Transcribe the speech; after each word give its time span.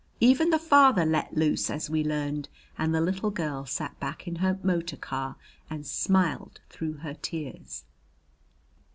Even 0.19 0.49
the 0.49 0.57
father 0.57 1.05
"let 1.05 1.37
loose," 1.37 1.69
as 1.69 1.87
we 1.87 2.03
learned, 2.03 2.49
and 2.75 2.91
the 2.91 2.99
little 3.01 3.29
girl 3.29 3.67
sat 3.67 3.99
back 3.99 4.27
in 4.27 4.37
her 4.37 4.57
motor 4.63 4.97
car 4.97 5.35
and 5.69 5.85
smiled 5.85 6.59
through 6.71 6.93
her 6.93 7.13
tears. 7.13 7.83